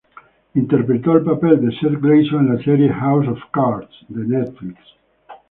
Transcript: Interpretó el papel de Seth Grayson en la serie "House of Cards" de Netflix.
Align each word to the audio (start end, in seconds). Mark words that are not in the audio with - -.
Interpretó 0.55 1.11
el 1.15 1.21
papel 1.23 1.61
de 1.63 1.77
Seth 1.79 2.01
Grayson 2.01 2.47
en 2.47 2.55
la 2.55 2.63
serie 2.63 2.89
"House 2.89 3.27
of 3.27 3.39
Cards" 3.53 3.91
de 4.07 4.25
Netflix. 4.25 4.79